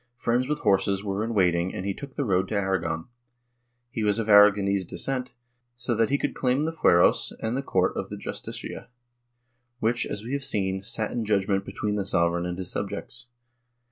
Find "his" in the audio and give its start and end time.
12.57-12.71